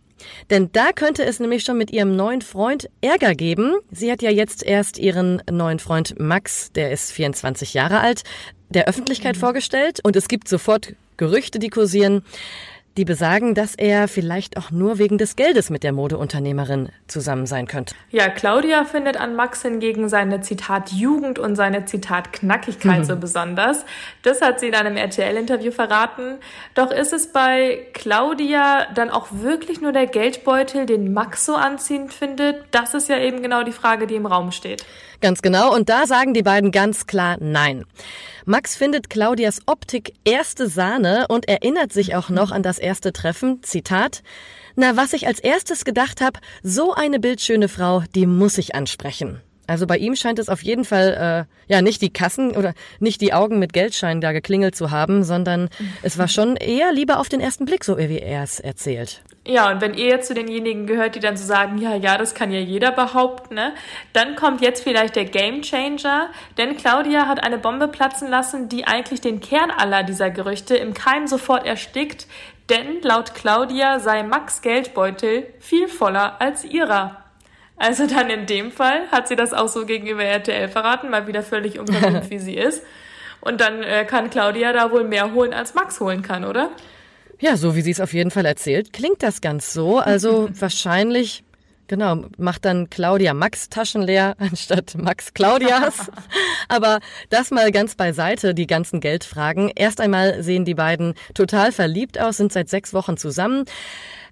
Denn 0.51 0.71
da 0.73 0.93
könnte 0.93 1.25
es 1.25 1.41
nämlich 1.41 1.65
schon 1.65 1.79
mit 1.79 1.91
ihrem 1.91 2.17
neuen 2.17 2.43
Freund 2.43 2.89
Ärger 3.01 3.35
geben. 3.35 3.77
Sie 3.91 4.11
hat 4.11 4.23
ja 4.23 4.31
jetzt 4.31 4.63
erst 4.63 4.99
ihren 4.99 5.43
neuen 5.51 5.79
Freund 5.79 6.19
Max, 6.19 6.73
der 6.73 6.93
ist 6.93 7.13
24 7.13 7.75
Jahre 7.75 8.01
alt, 8.01 8.23
der 8.69 8.89
Öffentlichkeit 8.89 9.37
mhm. 9.37 9.41
vorgestellt 9.41 10.01
und 10.03 10.17
es 10.17 10.29
gibt 10.29 10.49
sofort 10.49 10.95
Gerüchte, 11.17 11.59
die 11.59 11.69
kursieren 11.71 12.23
die 12.97 13.05
besagen, 13.05 13.55
dass 13.55 13.75
er 13.77 14.09
vielleicht 14.09 14.57
auch 14.57 14.71
nur 14.71 14.99
wegen 14.99 15.19
des 15.19 15.37
Geldes 15.37 15.71
mit 15.71 15.85
der 15.85 15.93
Modeunternehmerin 15.93 16.89
zusammen 17.07 17.47
sein 17.47 17.69
könnte. 17.69 17.95
Ja, 18.11 18.29
Claudia 18.29 18.85
findet 18.85 19.17
an 19.17 19.37
Max 19.37 19.63
hingegen 19.63 20.09
seine 20.09 20.41
Zitat 20.41 20.91
Jugend 20.91 21.39
und 21.39 21.55
seine 21.55 21.85
Zitat 21.85 22.33
Knackigkeit 22.33 23.01
mhm. 23.01 23.05
so 23.05 23.17
besonders. 23.17 23.85
Das 24.23 24.43
hat 24.43 24.59
sie 24.59 24.69
in 24.69 24.75
einem 24.75 24.97
RTL-Interview 24.97 25.71
verraten. 25.71 26.39
Doch 26.75 26.91
ist 26.91 27.13
es 27.13 27.33
bei 27.33 27.87
Claudia 27.93 28.87
dann 28.95 29.11
auch 29.11 29.29
wirklich 29.31 29.81
nur 29.81 29.93
der 29.93 30.07
Geldbeutel, 30.07 30.87
den 30.87 31.13
Max 31.13 31.47
so 31.47 31.55
anziehend 31.55 32.13
findet? 32.13 32.65
Das 32.73 32.95
ist 32.95 33.09
ja 33.09 33.19
eben 33.19 33.43
genau 33.43 33.63
die 33.63 33.73
Frage, 33.73 34.07
die 34.09 34.17
im 34.17 34.27
Raum 34.27 34.51
steht. 34.51 34.85
Ganz 35.21 35.43
genau. 35.43 35.75
Und 35.75 35.89
da 35.89 36.07
sagen 36.07 36.35
die 36.35 36.43
beiden 36.43 36.71
ganz 36.71 37.07
klar 37.07 37.37
Nein. 37.41 37.85
Max 38.49 38.77
findet 38.77 39.11
Claudias 39.11 39.61
Optik 39.67 40.15
erste 40.25 40.71
Sahne 40.71 41.27
und 41.29 41.47
erinnert 41.47 41.93
sich 41.93 42.15
auch 42.15 42.31
noch 42.31 42.51
an 42.51 42.63
das 42.63 42.79
erste 42.79 43.13
Treffen. 43.13 43.63
Zitat. 43.63 44.23
Na, 44.75 44.97
was 44.97 45.13
ich 45.13 45.27
als 45.27 45.39
erstes 45.39 45.85
gedacht 45.85 46.23
habe, 46.23 46.41
so 46.63 46.95
eine 46.95 47.21
bildschöne 47.21 47.69
Frau, 47.69 48.05
die 48.15 48.25
muss 48.25 48.57
ich 48.57 48.75
ansprechen. 48.75 49.43
Also 49.69 49.87
bei 49.87 49.99
ihm 49.99 50.17
scheint 50.17 50.39
es 50.39 50.49
auf 50.49 50.63
jeden 50.63 50.85
Fall 50.85 51.47
äh, 51.69 51.73
ja 51.73 51.83
nicht 51.83 52.03
die 52.03 52.11
Kassen 52.11 52.53
oder 52.53 52.73
nicht 52.99 53.21
die 53.21 53.35
Augen 53.35 53.59
mit 53.59 53.73
Geldscheinen 53.73 54.21
da 54.21 54.33
geklingelt 54.33 54.75
zu 54.75 54.91
haben, 54.91 55.23
sondern 55.23 55.69
es 56.03 56.19
war 56.19 56.27
schon 56.27 56.57
eher 56.57 56.93
lieber 56.93 57.21
auf 57.21 57.29
den 57.29 57.41
ersten 57.41 57.67
Blick, 57.67 57.85
so 57.85 57.99
wie 57.99 58.19
er 58.19 58.43
es 58.43 58.61
erzählt. 58.61 59.23
Ja, 59.47 59.71
und 59.71 59.81
wenn 59.81 59.95
ihr 59.95 60.07
jetzt 60.07 60.29
zu 60.29 60.35
denjenigen 60.35 60.87
gehört, 60.87 61.15
die 61.15 61.21
dann 61.21 61.37
so 61.37 61.45
sagen, 61.45 61.79
ja, 61.79 61.95
ja, 61.95 62.19
das 62.19 62.35
kann 62.35 62.51
ja 62.51 62.61
jeder 62.61 62.93
behaupten, 62.93 63.55
ne? 63.55 63.73
Dann 64.13 64.37
kommt 64.37 64.61
jetzt 64.63 64.83
vielleicht 64.83 65.17
der 65.17 65.27
Game 65.27 65.63
Changer, 65.63 66.31
denn 66.57 66.77
Claudia 66.77 67.27
hat 67.27 67.43
eine 67.45 67.59
Bombe 67.59 67.89
platzen 67.89 68.29
lassen, 68.29 68.69
die 68.69 68.87
eigentlich 68.87 69.21
den 69.21 69.41
Kern 69.41 69.71
aller 69.71 70.03
dieser 70.03 70.31
Gerüchte 70.31 70.77
im 70.77 70.93
Keim 70.95 71.27
sofort 71.27 71.67
erstickt, 71.67 72.27
denn 72.69 73.01
laut 73.03 73.35
Claudia 73.35 74.01
sei 74.01 74.23
Max 74.23 74.61
Geldbeutel 74.61 75.47
viel 75.61 75.89
voller 75.89 76.41
als 76.41 76.65
ihrer. 76.65 77.28
Also 77.79 78.07
dann 78.07 78.29
in 78.29 78.47
dem 78.47 78.73
Fall 78.73 79.09
hat 79.13 79.29
sie 79.29 79.37
das 79.37 79.53
auch 79.53 79.69
so 79.69 79.87
gegenüber 79.87 80.25
RTL 80.25 80.69
verraten, 80.69 81.11
mal 81.11 81.27
wieder 81.27 81.43
völlig 81.43 81.79
unverblümt, 81.79 82.31
wie 82.31 82.39
sie 82.39 82.55
ist. 82.55 82.83
Und 83.41 83.61
dann 83.61 83.83
äh, 83.83 84.05
kann 84.05 84.31
Claudia 84.31 84.73
da 84.73 84.91
wohl 84.91 85.05
mehr 85.05 85.33
holen, 85.33 85.55
als 85.55 85.75
Max 85.75 86.01
holen 86.01 86.23
kann, 86.23 86.45
oder? 86.45 86.71
Ja, 87.41 87.57
so 87.57 87.77
wie 87.77 87.83
sie 87.83 87.93
es 87.93 88.01
auf 88.01 88.13
jeden 88.13 88.33
Fall 88.33 88.47
erzählt, 88.47 88.93
klingt 88.93 89.23
das 89.23 89.41
ganz 89.41 89.73
so. 89.73 89.99
Also 89.99 90.49
wahrscheinlich, 90.59 91.45
genau, 91.87 92.25
macht 92.37 92.65
dann 92.65 92.91
Claudia 92.91 93.33
Max 93.33 93.69
Taschen 93.69 94.03
leer 94.03 94.35
anstatt 94.41 94.97
Max 94.97 95.33
Claudias. 95.33 96.11
Aber 96.69 96.99
das 97.31 97.53
mal 97.53 97.71
ganz 97.71 97.95
beiseite, 97.95 98.55
die 98.55 98.67
ganzen 98.67 98.99
Geldfragen. 98.99 99.71
Erst 99.73 100.01
einmal 100.01 100.43
sehen 100.43 100.65
die 100.65 100.75
beiden 100.75 101.15
total 101.33 101.71
verliebt 101.71 102.19
aus, 102.21 102.39
sind 102.39 102.53
seit 102.53 102.69
sechs 102.69 102.93
Wochen 102.93 103.17
zusammen. 103.17 103.67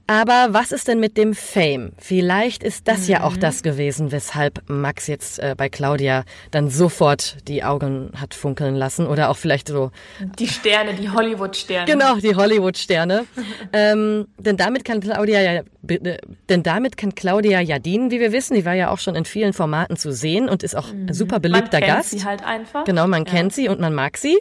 Aber 0.09 0.49
was 0.51 0.71
ist 0.71 0.87
denn 0.87 1.01
mit 1.01 1.17
dem 1.17 1.35
Fame? 1.35 1.93
Vielleicht 1.99 2.63
ist 2.63 2.87
das 2.87 3.03
mhm. 3.03 3.13
ja 3.13 3.25
auch 3.25 3.35
mhm. 3.35 3.41
das 3.41 3.63
gewesen, 3.63 4.13
weshalb 4.13 4.63
Max 4.69 5.09
jetzt 5.09 5.41
äh, 5.41 5.55
bei 5.57 5.69
Claudia 5.69 6.25
dann 6.53 6.71
sofort 6.71 7.37
die 7.49 7.65
Augen 7.65 8.13
hat 8.15 8.35
funkeln 8.35 8.77
lassen 8.77 9.07
oder 9.07 9.31
auch 9.31 9.37
vielleicht 9.37 9.69
so. 9.69 9.91
Die 10.39 10.47
Sterne, 10.47 10.95
die 10.95 11.11
Hollywood-Sterne. 11.11 11.91
Genau, 11.91 12.17
die 12.17 12.37
Hollywood-Sterne. 12.37 13.27
ähm, 13.73 14.29
denn 14.39 14.57
damit 14.57 14.85
kann 14.85 15.01
Claudia 15.01 15.41
ja, 15.41 15.63
denn 15.83 16.63
damit 16.63 16.97
kann 16.97 17.15
Claudia 17.15 17.61
ja 17.61 17.79
dienen, 17.79 18.11
wie 18.11 18.21
wir 18.21 18.33
wissen. 18.33 18.55
Die 18.55 18.65
war 18.65 18.75
ja 18.75 18.91
auch 18.91 18.99
schon 18.99 19.17
in 19.17 19.25
vielen 19.25 19.53
Formaten 19.53 19.97
zu 19.97 20.13
sehen 20.13 20.49
und 20.49 20.63
ist 20.63 20.77
auch 20.77 20.93
mhm. 20.93 21.13
super 21.13 21.41
beliebter 21.41 21.81
man 21.81 21.89
kennt 21.89 21.97
Gast. 21.97 22.11
Sie 22.11 22.25
halt 22.25 22.45
einfach. 22.45 22.85
Genau, 22.85 23.09
man 23.09 23.25
ja. 23.25 23.33
kennt 23.33 23.53
sie 23.53 23.69
und 23.69 23.81
man 23.81 23.95
mag 23.95 24.17
sie. 24.19 24.39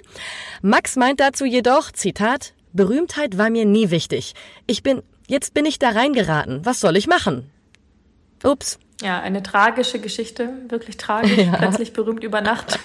Max 0.62 0.96
meint 0.96 1.20
dazu 1.20 1.46
jedoch, 1.46 1.92
Zitat, 1.92 2.54
Berühmtheit 2.74 3.38
war 3.38 3.50
mir 3.50 3.66
nie 3.66 3.90
wichtig. 3.90 4.34
Ich 4.68 4.84
bin 4.84 5.02
Jetzt 5.28 5.54
bin 5.54 5.66
ich 5.66 5.80
da 5.80 5.90
reingeraten. 5.90 6.66
Was 6.66 6.80
soll 6.80 6.98
ich 6.98 7.08
machen? 7.08 7.50
Ups. 8.44 8.80
Ja, 9.02 9.20
eine 9.20 9.44
tragische 9.44 10.00
Geschichte, 10.00 10.50
wirklich 10.70 10.96
tragisch, 10.96 11.38
ja. 11.38 11.58
plötzlich 11.58 11.92
berühmt 11.92 12.24
über 12.24 12.40
Nacht. 12.40 12.80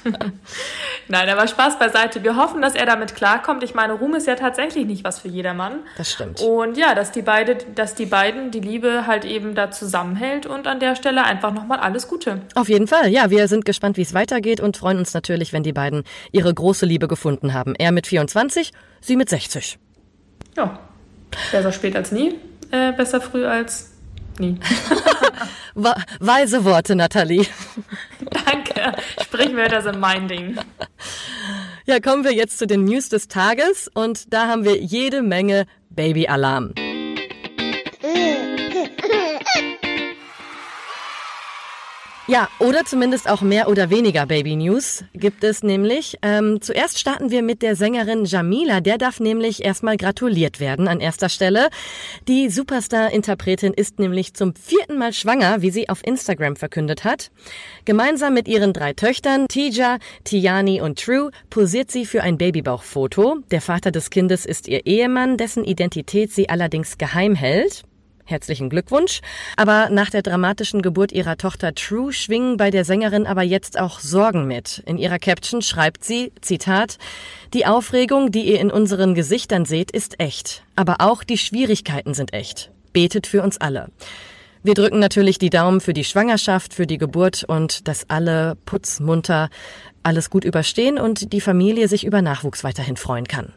Nein, 1.09 1.29
aber 1.29 1.47
Spaß 1.47 1.79
beiseite. 1.79 2.25
Wir 2.25 2.35
hoffen, 2.35 2.61
dass 2.63 2.75
er 2.75 2.85
damit 2.85 3.15
klarkommt. 3.15 3.63
Ich 3.63 3.75
meine, 3.75 3.93
Ruhm 3.93 4.15
ist 4.17 4.27
ja 4.27 4.35
tatsächlich 4.35 4.87
nicht 4.87 5.05
was 5.05 5.21
für 5.21 5.29
jedermann. 5.29 5.81
Das 5.97 6.11
stimmt. 6.11 6.41
Und 6.41 6.77
ja, 6.77 6.97
dass 6.97 7.13
die 7.13 7.23
beide, 7.23 7.59
dass 7.77 7.95
die 7.95 8.07
beiden 8.07 8.51
die 8.51 8.59
Liebe 8.59 9.07
halt 9.07 9.25
eben 9.25 9.55
da 9.55 9.71
zusammenhält 9.71 10.47
und 10.47 10.67
an 10.67 10.81
der 10.81 10.97
Stelle 10.97 11.23
einfach 11.23 11.53
nochmal 11.53 11.79
alles 11.79 12.09
Gute. 12.09 12.41
Auf 12.57 12.69
jeden 12.69 12.89
Fall. 12.89 13.09
Ja, 13.09 13.31
wir 13.31 13.47
sind 13.47 13.65
gespannt, 13.65 13.97
wie 13.97 14.03
es 14.03 14.13
weitergeht 14.13 14.61
und 14.61 14.77
freuen 14.77 14.99
uns 14.99 15.15
natürlich, 15.15 15.53
wenn 15.53 15.63
die 15.63 15.73
beiden 15.73 16.03
ihre 16.33 16.53
große 16.53 16.87
Liebe 16.87 17.07
gefunden 17.07 17.55
haben. 17.55 17.77
Er 17.77 17.93
mit 17.93 18.09
24, 18.09 18.73
sie 19.01 19.15
mit 19.15 19.29
60. 19.29 19.79
Ja, 20.57 20.81
Besser 21.53 21.73
spät 21.73 21.97
als 21.97 22.13
nie, 22.13 22.35
äh, 22.71 22.93
besser 22.93 23.21
früh 23.21 23.47
als 23.47 23.91
nie. 24.39 24.59
Weise 25.75 26.65
Worte, 26.65 26.95
Nathalie. 26.95 27.47
Danke. 28.45 28.93
Sprichwörter 29.23 29.83
sind 29.83 30.01
mein 30.01 30.29
Ding. 30.29 30.59
Ja, 31.87 32.01
kommen 32.01 32.25
wir 32.25 32.33
jetzt 32.33 32.59
zu 32.59 32.67
den 32.67 32.85
News 32.85 33.09
des 33.09 33.29
Tages 33.29 33.91
und 33.93 34.33
da 34.33 34.47
haben 34.47 34.65
wir 34.65 34.77
jede 34.79 35.23
Menge 35.23 35.67
Babyalarm. 35.91 36.75
Ja, 42.31 42.49
oder 42.61 42.85
zumindest 42.85 43.29
auch 43.29 43.41
mehr 43.41 43.69
oder 43.69 43.91
weniger 43.91 44.25
Baby 44.25 44.55
News 44.55 45.03
gibt 45.15 45.43
es 45.43 45.65
nämlich. 45.65 46.17
Ähm, 46.23 46.61
zuerst 46.61 47.01
starten 47.01 47.33
wir 47.33 47.43
mit 47.43 47.61
der 47.61 47.75
Sängerin 47.75 48.25
Jamila. 48.25 48.81
Der 48.81 48.99
darf 48.99 49.19
nämlich 49.19 49.65
erstmal 49.65 49.97
gratuliert 49.97 50.61
werden 50.61 50.87
an 50.87 51.01
erster 51.01 51.29
Stelle. 51.29 51.71
Die 52.29 52.49
Superstar-Interpretin 52.49 53.75
ist 53.75 53.99
nämlich 53.99 54.35
zum 54.35 54.55
vierten 54.55 54.97
Mal 54.97 55.13
schwanger, 55.13 55.61
wie 55.63 55.73
sie 55.73 55.89
auf 55.89 56.07
Instagram 56.07 56.55
verkündet 56.55 57.03
hat. 57.03 57.33
Gemeinsam 57.85 58.33
mit 58.33 58.47
ihren 58.47 58.73
drei 58.73 58.93
Töchtern, 58.93 59.49
Tija, 59.49 59.99
Tiani 60.23 60.81
und 60.81 61.05
True, 61.05 61.33
posiert 61.51 61.91
sie 61.91 62.07
für 62.07 62.23
ein 62.23 62.39
Babybauchfoto. 62.39 63.39
Der 63.51 63.61
Vater 63.61 63.91
des 63.91 64.09
Kindes 64.09 64.47
ist 64.47 64.69
ihr 64.69 64.87
Ehemann, 64.87 65.37
dessen 65.37 65.65
Identität 65.65 66.31
sie 66.31 66.49
allerdings 66.49 66.97
geheim 66.97 67.35
hält. 67.35 67.83
Herzlichen 68.31 68.71
Glückwunsch. 68.71 69.23
Aber 69.57 69.91
nach 69.91 70.09
der 70.09 70.23
dramatischen 70.23 70.83
Geburt 70.83 71.11
ihrer 71.11 71.37
Tochter 71.37 71.75
True 71.75 72.13
schwingen 72.13 72.57
bei 72.57 72.71
der 72.71 72.85
Sängerin 72.85 73.27
aber 73.27 73.43
jetzt 73.43 73.77
auch 73.79 73.99
Sorgen 73.99 74.47
mit. 74.47 74.85
In 74.87 74.99
ihrer 74.99 75.19
Caption 75.19 75.63
schreibt 75.63 76.05
sie, 76.05 76.33
Zitat, 76.41 76.99
die 77.53 77.67
Aufregung, 77.67 78.31
die 78.31 78.43
ihr 78.43 78.61
in 78.61 78.71
unseren 78.71 79.15
Gesichtern 79.15 79.65
seht, 79.65 79.91
ist 79.91 80.21
echt. 80.21 80.63
Aber 80.77 80.97
auch 81.01 81.25
die 81.25 81.39
Schwierigkeiten 81.39 82.15
sind 82.15 82.33
echt. 82.33 82.71
Betet 82.93 83.27
für 83.27 83.43
uns 83.43 83.59
alle. 83.59 83.89
Wir 84.63 84.75
drücken 84.75 85.01
natürlich 85.01 85.39
die 85.39 85.51
Daumen 85.51 85.81
für 85.81 85.95
die 85.95 86.05
Schwangerschaft, 86.05 86.73
für 86.73 86.87
die 86.87 86.99
Geburt 86.99 87.43
und 87.43 87.89
dass 87.89 88.09
alle 88.11 88.57
putzmunter 88.65 89.51
alles 90.05 90.31
gut 90.31 90.45
überstehen 90.45 90.99
und 90.99 91.33
die 91.33 91.41
Familie 91.41 91.89
sich 91.89 92.07
über 92.07 92.23
Nachwuchs 92.23 92.63
weiterhin 92.63 92.97
freuen 92.97 93.27
kann. 93.27 93.55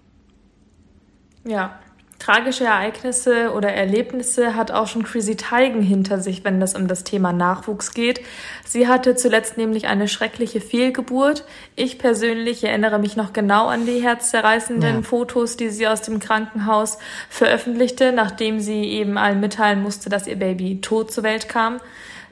Ja, 1.46 1.80
tragische 2.24 2.64
Ereignisse 2.64 3.52
oder 3.52 3.74
Erlebnisse 3.74 4.56
hat 4.56 4.72
auch 4.72 4.88
schon 4.88 5.04
Chrissy 5.04 5.36
Teigen 5.36 5.82
hinter 5.82 6.20
sich, 6.20 6.46
wenn 6.46 6.62
es 6.62 6.74
um 6.74 6.88
das 6.88 7.04
Thema 7.04 7.34
Nachwuchs 7.34 7.94
geht. 7.94 8.22
Sie 8.66 8.88
hatte 8.88 9.16
zuletzt 9.16 9.58
nämlich 9.58 9.88
eine 9.88 10.08
schreckliche 10.08 10.62
Fehlgeburt. 10.62 11.44
Ich 11.76 12.00
persönlich 12.00 12.64
erinnere 12.64 12.98
mich 12.98 13.18
noch 13.18 13.34
genau 13.34 13.68
an 13.68 13.86
die 13.86 14.02
herzzerreißenden 14.02 14.96
ja. 14.96 15.02
Fotos, 15.02 15.58
die 15.58 15.68
sie 15.68 15.86
aus 15.86 16.02
dem 16.02 16.20
Krankenhaus 16.20 16.98
veröffentlichte, 17.30 18.14
nachdem 18.14 18.62
sie 18.62 18.86
eben 18.86 19.18
allen 19.18 19.42
mitteilen 19.42 19.84
musste, 19.84 20.10
dass 20.10 20.26
ihr 20.26 20.38
Baby 20.38 20.80
tot 20.80 21.12
zur 21.12 21.24
Welt 21.24 21.50
kam. 21.50 21.82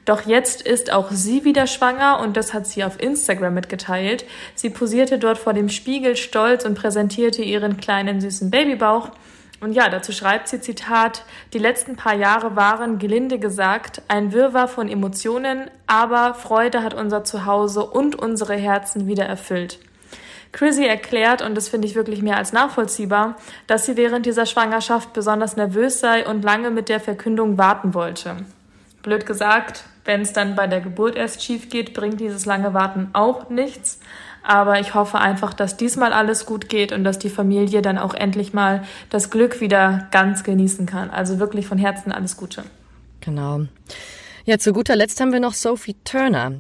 Doch 0.06 0.26
jetzt 0.26 0.62
ist 0.62 0.94
auch 0.94 1.12
sie 1.12 1.44
wieder 1.44 1.68
schwanger 1.68 2.22
und 2.22 2.38
das 2.38 2.54
hat 2.54 2.66
sie 2.66 2.86
auf 2.86 3.02
Instagram 3.02 3.54
mitgeteilt. 3.54 4.24
Sie 4.56 4.70
posierte 4.70 5.20
dort 5.20 5.38
vor 5.38 5.54
dem 5.54 5.68
Spiegel 5.68 6.16
stolz 6.16 6.64
und 6.64 6.76
präsentierte 6.76 7.44
ihren 7.44 7.76
kleinen 7.76 8.22
süßen 8.22 8.50
Babybauch. 8.50 9.12
Und 9.62 9.74
ja, 9.74 9.90
dazu 9.90 10.12
schreibt 10.12 10.48
sie 10.48 10.60
Zitat, 10.60 11.24
die 11.54 11.60
letzten 11.60 11.96
paar 11.96 12.16
Jahre 12.16 12.56
waren, 12.56 12.98
gelinde 12.98 13.38
gesagt, 13.38 14.02
ein 14.08 14.34
Wirrwarr 14.34 14.68
von 14.68 14.90
Emotionen, 14.90 15.70
aber 15.86 16.34
Freude 16.34 16.82
hat 16.82 16.96
unser 16.96 17.24
Zuhause 17.24 17.86
und 17.86 18.16
unsere 18.16 18.56
Herzen 18.56 19.06
wieder 19.06 19.26
erfüllt. 19.26 19.80
Chrissy 20.52 20.86
erklärt, 20.86 21.44
und 21.44 21.56
das 21.56 21.70
finde 21.70 21.88
ich 21.88 21.96
wirklich 21.96 22.24
mehr 22.24 22.38
als 22.38 22.54
nachvollziehbar, 22.54 23.36
dass 23.68 23.86
sie 23.86 23.96
während 23.98 24.26
dieser 24.26 24.48
Schwangerschaft 24.48 25.14
besonders 25.14 25.56
nervös 25.56 26.00
sei 26.00 26.28
und 26.28 26.44
lange 26.44 26.72
mit 26.72 26.90
der 26.90 27.00
Verkündung 27.00 27.60
warten 27.60 27.94
wollte. 27.94 28.38
Blöd 29.04 29.28
gesagt, 29.28 29.84
wenn 30.06 30.22
es 30.22 30.34
dann 30.34 30.56
bei 30.56 30.66
der 30.66 30.82
Geburt 30.82 31.16
erst 31.16 31.44
schief 31.44 31.70
geht, 31.70 31.94
bringt 31.94 32.20
dieses 32.20 32.46
lange 32.46 32.74
Warten 32.74 33.10
auch 33.14 33.50
nichts. 33.50 34.00
Aber 34.44 34.80
ich 34.80 34.96
hoffe 34.96 35.20
einfach, 35.20 35.54
dass 35.54 35.78
diesmal 35.78 36.14
alles 36.14 36.46
gut 36.46 36.70
geht 36.70 36.92
und 36.92 37.04
dass 37.04 37.20
die 37.20 37.30
Familie 37.30 37.82
dann 37.82 37.98
auch 37.98 38.14
endlich 38.14 38.54
mal 38.54 38.84
das 39.10 39.30
Glück 39.30 39.62
wieder 39.62 40.08
ganz 40.12 40.44
genießen 40.44 40.86
kann. 40.86 41.10
Also 41.10 41.40
wirklich 41.40 41.68
von 41.68 41.78
Herzen 41.78 42.12
alles 42.12 42.38
Gute. 42.38 42.64
Genau. 43.20 43.62
Ja, 44.46 44.58
zu 44.58 44.74
guter 44.74 44.96
Letzt 44.96 45.22
haben 45.22 45.32
wir 45.32 45.40
noch 45.40 45.54
Sophie 45.54 45.96
Turner. 46.04 46.54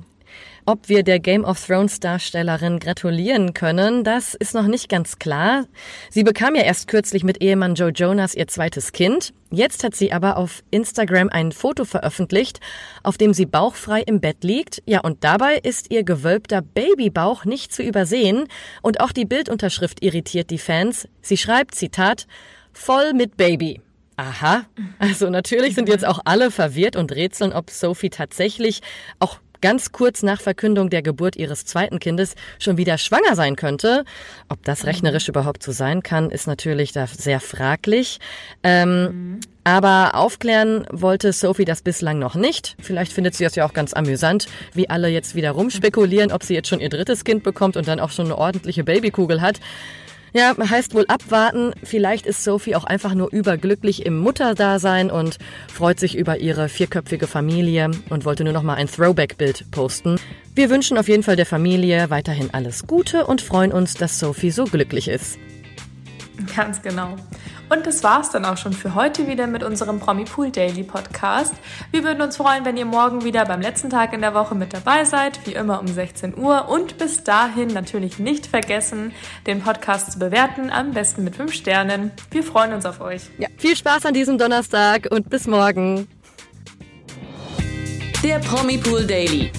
Ob 0.72 0.88
wir 0.88 1.04
der 1.04 1.20
Game 1.20 1.44
of 1.44 1.68
Thrones 1.68 2.00
Darstellerin 2.00 2.80
gratulieren 2.80 3.54
können, 3.54 4.06
das 4.06 4.36
ist 4.36 4.54
noch 4.54 4.68
nicht 4.68 4.88
ganz 4.88 5.20
klar. 5.20 5.66
Sie 6.10 6.24
bekam 6.24 6.56
ja 6.56 6.62
erst 6.62 6.88
kürzlich 6.88 7.26
mit 7.26 7.44
Ehemann 7.44 7.76
Joe 7.76 7.90
Jonas 7.90 8.36
ihr 8.36 8.48
zweites 8.48 8.94
Kind. 8.94 9.34
Jetzt 9.50 9.84
hat 9.84 9.96
sie 9.96 10.14
aber 10.14 10.38
auf 10.38 10.64
Instagram 10.72 11.28
ein 11.28 11.52
Foto 11.52 11.84
veröffentlicht, 11.84 12.62
auf 13.04 13.18
dem 13.18 13.34
sie 13.34 13.46
bauchfrei 13.46 14.00
im 14.00 14.22
Bett 14.22 14.46
liegt. 14.46 14.82
Ja, 14.86 15.02
und 15.02 15.26
dabei 15.26 15.58
ist 15.58 15.92
ihr 15.92 16.06
gewölbter 16.06 16.62
Babybauch 16.62 17.44
nicht 17.44 17.74
zu 17.74 17.84
übersehen. 17.84 18.48
Und 18.82 19.02
auch 19.02 19.12
die 19.12 19.26
Bildunterschrift 19.26 20.02
irritiert 20.02 20.52
die 20.52 20.58
Fans. 20.58 21.06
Sie 21.22 21.36
schreibt, 21.36 21.76
Zitat, 21.76 22.28
voll 22.72 23.12
mit 23.14 23.36
Baby. 23.36 23.82
Aha. 24.16 24.68
Also 25.00 25.30
natürlich 25.30 25.76
sind 25.76 25.90
jetzt 25.90 26.08
auch 26.08 26.20
alle 26.24 26.50
verwirrt 26.50 26.96
und 26.96 27.12
rätseln, 27.12 27.52
ob 27.52 27.72
Sophie 27.72 28.10
tatsächlich 28.10 28.82
auch 29.20 29.40
ganz 29.62 29.92
kurz 29.92 30.24
nach 30.24 30.42
Verkündung 30.42 30.90
der 30.90 31.02
Geburt 31.02 31.36
ihres 31.36 31.66
zweiten 31.66 32.00
Kindes 32.00 32.36
schon 32.60 32.78
wieder 32.78 32.98
schwanger 32.98 33.36
sein 33.36 33.56
könnte. 33.56 34.04
Ob 34.50 34.64
das 34.64 34.86
rechnerisch 34.86 35.30
überhaupt 35.30 35.64
so 35.64 35.72
sein 35.72 36.04
kann, 36.04 36.30
ist 36.30 36.48
natürlich 36.48 36.92
da 36.92 37.08
sehr 37.08 37.40
fraglich. 37.40 38.20
Ähm, 38.64 39.04
mhm. 39.04 39.40
Aber 39.64 40.16
aufklären 40.16 40.88
wollte 40.92 41.32
Sophie 41.34 41.66
das 41.66 41.84
bislang 41.84 42.18
noch 42.18 42.34
nicht. 42.34 42.76
Vielleicht 42.82 43.14
findet 43.14 43.36
sie 43.36 43.44
das 43.44 43.56
ja 43.56 43.66
auch 43.66 43.74
ganz 43.74 43.94
amüsant, 43.94 44.48
wie 44.74 44.90
alle 44.90 45.08
jetzt 45.08 45.36
wieder 45.36 45.52
rumspekulieren, 45.52 46.32
ob 46.32 46.44
sie 46.44 46.56
jetzt 46.56 46.68
schon 46.68 46.80
ihr 46.80 46.90
drittes 46.90 47.24
Kind 47.24 47.44
bekommt 47.44 47.78
und 47.78 47.88
dann 47.88 48.00
auch 48.00 48.10
schon 48.10 48.26
eine 48.26 48.38
ordentliche 48.38 48.84
Babykugel 48.84 49.42
hat. 49.42 49.60
Ja, 50.34 50.56
heißt 50.58 50.94
wohl 50.94 51.06
abwarten. 51.08 51.74
Vielleicht 51.84 52.26
ist 52.26 52.44
Sophie 52.44 52.76
auch 52.76 52.86
einfach 52.86 53.14
nur 53.14 53.32
überglücklich 53.34 54.06
im 54.06 54.18
Mutterdasein 54.18 55.12
und 55.12 55.38
freut 55.68 56.00
sich 56.00 56.18
über 56.18 56.38
ihre 56.38 56.70
vierköpfige 56.70 57.28
Familie 57.28 57.92
und 58.10 58.24
wollte 58.24 58.46
nur 58.46 58.54
noch 58.54 58.64
mal 58.64 58.76
ein 58.76 58.88
Throwback-Bild 58.88 59.72
posten. 59.72 60.20
Wir 60.56 60.70
wünschen 60.70 60.98
auf 60.98 61.10
jeden 61.10 61.24
Fall 61.24 61.36
der 61.36 61.46
Familie 61.46 62.10
weiterhin 62.10 62.54
alles 62.54 62.88
Gute 62.88 63.26
und 63.26 63.42
freuen 63.42 63.74
uns, 63.74 63.96
dass 63.96 64.20
Sophie 64.20 64.52
so 64.52 64.64
glücklich 64.64 65.10
ist. 65.10 65.38
Ganz 66.56 66.82
genau. 66.82 67.16
Und 67.70 67.88
das 67.88 68.04
war's 68.04 68.30
dann 68.32 68.44
auch 68.46 68.58
schon 68.58 68.74
für 68.74 68.96
heute 68.96 69.28
wieder 69.28 69.48
mit 69.48 69.64
unserem 69.64 70.00
Promi 70.00 70.26
Pool 70.26 70.52
Daily 70.52 70.84
Podcast. 70.84 71.54
Wir 71.92 72.04
würden 72.04 72.22
uns 72.22 72.38
freuen, 72.38 72.66
wenn 72.66 72.76
ihr 72.76 72.86
morgen 72.86 73.24
wieder 73.24 73.46
beim 73.46 73.62
letzten 73.62 73.90
Tag 73.90 74.14
in 74.14 74.22
der 74.22 74.34
Woche 74.34 74.56
mit 74.56 74.74
dabei 74.74 75.06
seid, 75.06 75.46
wie 75.48 75.54
immer 75.54 75.80
um 75.80 75.88
16 75.88 76.38
Uhr. 76.38 76.68
Und 76.68 76.98
bis 76.98 77.24
dahin 77.24 77.70
natürlich 77.70 78.20
nicht 78.20 78.46
vergessen, 78.46 79.14
den 79.48 79.62
Podcast 79.62 80.12
zu 80.12 80.20
bewerten, 80.20 80.70
am 80.70 80.92
besten 80.92 81.24
mit 81.24 81.38
5 81.38 81.54
Sternen. 81.54 82.12
Wir 82.30 82.44
freuen 82.44 82.74
uns 82.74 82.86
auf 82.86 83.00
euch. 83.00 83.24
Ja, 83.38 83.48
viel 83.58 83.76
Spaß 83.76 84.06
an 84.06 84.14
diesem 84.14 84.38
Donnerstag 84.38 85.08
und 85.10 85.30
bis 85.30 85.48
morgen. 85.48 86.08
Der 88.22 88.40
Promi 88.40 88.78
Pool 88.78 89.06
Daily. 89.06 89.52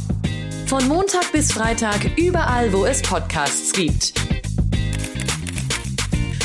Von 0.66 0.86
Montag 0.86 1.32
bis 1.32 1.52
Freitag 1.52 2.16
überall, 2.16 2.72
wo 2.72 2.84
es 2.86 3.02
Podcasts 3.02 3.72
gibt. 3.72 4.21